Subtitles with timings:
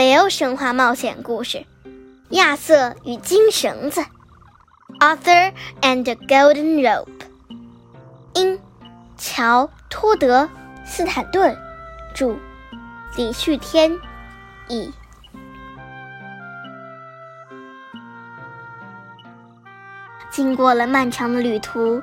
[0.00, 1.58] 北欧神话冒险故事
[2.30, 4.00] 《亚瑟与金绳子》
[4.98, 5.52] （Arthur
[5.82, 7.06] and the Golden Rope），
[8.32, 8.58] 英，
[9.18, 10.44] 乔·托德·
[10.86, 11.54] 斯坦顿
[12.14, 12.34] 著，
[13.14, 13.92] 李旭天
[14.68, 14.90] 译。
[20.30, 22.02] 经过了漫长的旅途，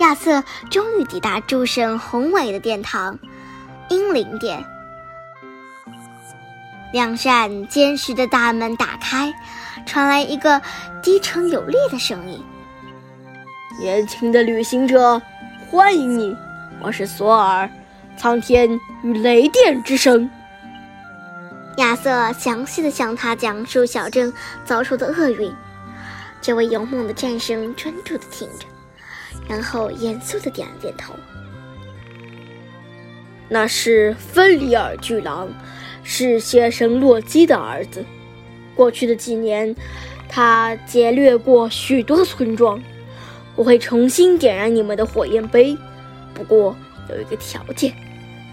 [0.00, 3.18] 亚瑟终于抵达诸神宏伟的殿堂——
[3.88, 4.62] 英灵殿。
[6.90, 9.34] 两扇坚实的大门打开，
[9.84, 10.60] 传来一个
[11.02, 12.42] 低沉有力的声音
[13.78, 15.20] ：“年轻的旅行者，
[15.68, 16.34] 欢迎你！
[16.80, 17.68] 我是索尔，
[18.16, 20.30] 苍天与雷电之神。”
[21.76, 24.32] 亚瑟详细的向他讲述小镇
[24.64, 25.52] 遭受的厄运。
[26.40, 28.66] 这位勇猛的战神专注的听着，
[29.46, 31.14] 然后严肃的点了点头。
[33.46, 35.46] 那是芬里尔巨狼。
[36.10, 38.02] 是邪神洛基的儿子。
[38.74, 39.76] 过去的几年，
[40.26, 42.82] 他劫掠过许多村庄。
[43.54, 45.76] 我会重新点燃你们的火焰杯，
[46.32, 46.74] 不过
[47.10, 47.92] 有一个条件：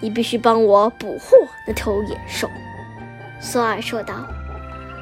[0.01, 2.49] 你必须帮我捕获那头野兽。”
[3.39, 4.27] 索尔说道。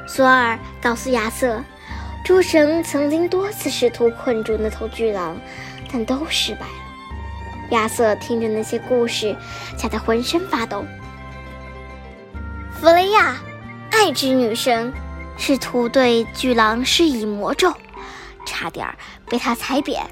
[0.06, 1.60] 索尔告诉亚瑟，
[2.24, 5.36] 诸神曾经多次试图困住那头巨狼，
[5.90, 7.70] 但都失败了。
[7.70, 9.34] 亚瑟听着那些故事，
[9.76, 10.84] 吓得浑身发抖。
[12.84, 13.36] 弗雷亚，
[13.92, 14.92] 爱之女神，
[15.38, 17.72] 试图对巨狼施以魔咒，
[18.44, 18.86] 差点
[19.26, 20.06] 被他踩扁。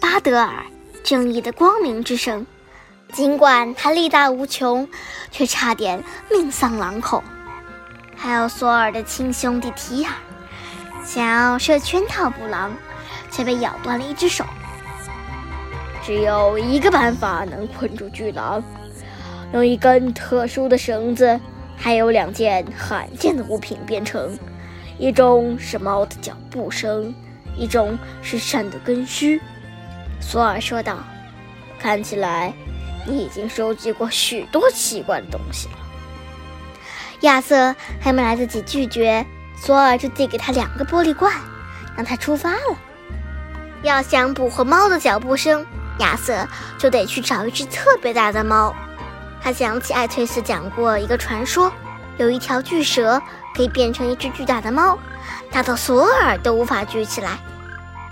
[0.00, 0.64] 巴德尔，
[1.02, 2.46] 正义的光明之神，
[3.12, 4.88] 尽管他力大无穷，
[5.30, 7.22] 却差点命丧狼口。
[8.16, 10.12] 还有索尔的亲兄弟提尔，
[11.04, 12.72] 想要设圈套捕狼，
[13.30, 14.46] 却被咬断了一只手。
[16.02, 18.64] 只有一个办法能困住巨狼。
[19.52, 21.38] 用一根特殊的绳子，
[21.76, 24.36] 还有两件罕见的物品编成，
[24.98, 27.14] 一种是猫的脚步声，
[27.56, 29.40] 一种是山的根须。
[30.20, 30.98] 索尔说道
[31.78, 32.52] ：“看起来
[33.06, 35.74] 你已经收集过许多奇怪的东西了。”
[37.20, 39.24] 亚瑟还没来得及拒绝，
[39.56, 41.32] 索尔就递给他两个玻璃罐，
[41.96, 42.76] 让他出发了。
[43.82, 45.64] 要想捕获猫的脚步声，
[46.00, 46.46] 亚瑟
[46.78, 48.74] 就得去找一只特别大的猫。
[49.44, 51.70] 他想起艾翠斯讲过一个传说，
[52.16, 53.20] 有一条巨蛇
[53.54, 54.98] 可以变成一只巨大的猫，
[55.52, 57.38] 大到索尔都无法举起来。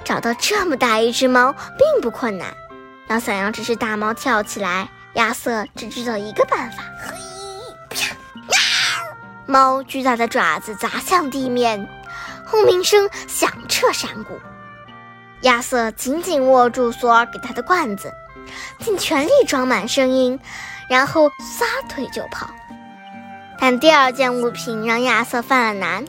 [0.05, 2.49] 找到这么大一只猫并不困难，
[3.09, 6.83] 要想让这只大猫跳起来，亚瑟只知道一个办法：
[9.47, 11.89] 猫巨大的爪子砸向地面，
[12.45, 14.39] 轰鸣声响彻山谷。
[15.43, 18.13] 亚瑟紧紧握住索尔给他的罐子，
[18.81, 20.39] 尽全力装满声音。
[20.93, 22.51] 然后撒腿就跑，
[23.59, 26.05] 但第二件物品让亚瑟犯了难。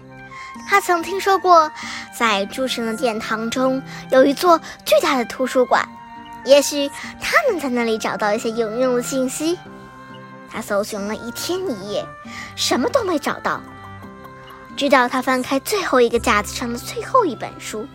[0.67, 1.71] 他曾听说过，
[2.13, 5.87] 在诸神的殿堂中有一座巨大的图书馆，
[6.43, 6.91] 也许
[7.21, 9.57] 他能在那里找到一些有用的信息。
[10.51, 12.05] 他搜寻了一天一夜，
[12.57, 13.61] 什么都没找到，
[14.75, 17.87] 直到他翻开最后一个架子上的最后一本书，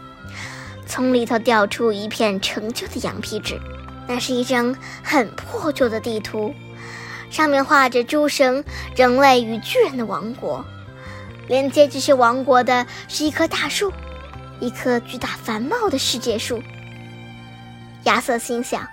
[0.87, 3.61] 从里头掉出一片陈旧的羊皮纸，
[4.09, 4.75] 那是一张
[5.05, 6.53] 很破旧的地图。
[7.31, 8.65] 上面画着诸神、
[8.97, 10.65] 人类与巨人的王国，
[11.47, 13.93] 连接这些王国的是一棵大树，
[14.61, 16.63] 一棵巨大繁茂的世界树。
[18.05, 18.89] 亚瑟心想，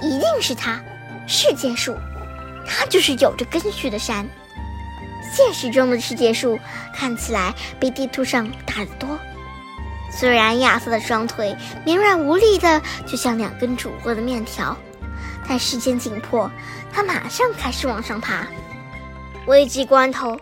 [0.00, 0.82] 一定是它，
[1.26, 1.94] 世界树，
[2.66, 4.26] 它就是有着根须的山。
[5.30, 6.58] 现实中的世界树
[6.94, 9.18] 看起来比地图上大得多，
[10.12, 14.76] 虽然亚瑟的双腿绵软无力的，就像两根煮过的面条。
[15.48, 16.48] 但时间紧迫，
[16.92, 18.46] 他马上开始往上爬。
[19.46, 20.38] 危急关头，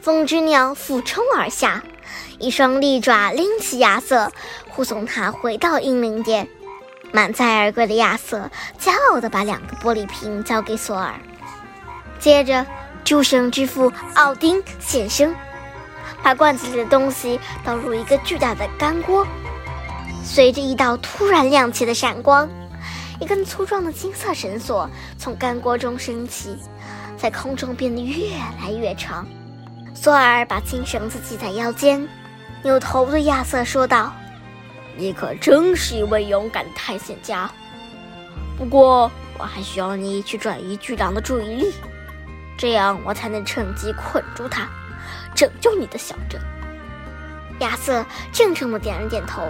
[0.00, 1.82] 风之鸟俯冲而下，
[2.38, 4.32] 一双利爪拎起亚瑟，
[4.68, 6.48] 护送他回到英灵殿。
[7.12, 11.12] 满载而归的亚瑟骄傲地把两个玻璃瓶交给索尔。
[12.18, 12.66] 接着，
[13.04, 15.34] 诸神之父奥丁现身，
[16.22, 19.26] 把罐子里的东西倒入一个巨大的干锅。
[20.24, 22.48] 随着一道突然亮起的闪光。
[23.20, 26.58] 一根粗壮的金色绳索从干锅中升起，
[27.16, 29.24] 在空中变得越来越长。
[29.94, 32.08] 索尔把金绳子系在腰间，
[32.64, 34.12] 扭头对亚瑟说道
[34.98, 37.48] ：“你可真是一位勇敢的探险家。
[38.58, 39.08] 不过，
[39.38, 41.72] 我还需要你去转移巨狼的注意力，
[42.58, 44.68] 这样我才能趁机困住他，
[45.34, 46.40] 拯救你的小镇。”
[47.60, 49.42] 亚瑟郑重地点了点头。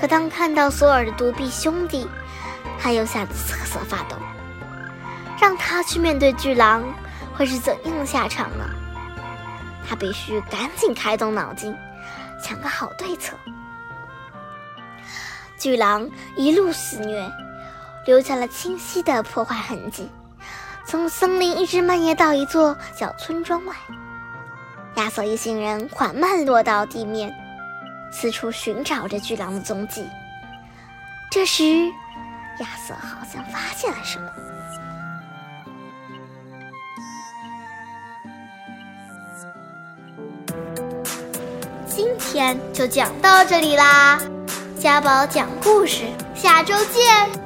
[0.00, 2.08] 可当看到索尔的独臂兄弟，
[2.80, 4.16] 他又吓得瑟瑟发抖。
[5.40, 6.82] 让他去面对巨狼，
[7.34, 8.64] 会是怎样的下场呢？
[9.88, 11.74] 他必须赶紧开动脑筋，
[12.42, 13.36] 想个好对策。
[15.58, 17.30] 巨狼一路肆虐，
[18.06, 20.10] 留下了清晰的破坏痕迹，
[20.84, 23.74] 从森林一直蔓延到一座小村庄外。
[24.96, 27.32] 亚瑟一行人缓慢落到地面，
[28.12, 30.04] 四处寻找着巨狼的踪迹。
[31.30, 31.86] 这时，
[32.58, 34.28] 亚瑟好像发现了什么。
[41.86, 44.20] 今天就讲到这里啦，
[44.78, 46.04] 家宝讲故事，
[46.34, 47.39] 下周见。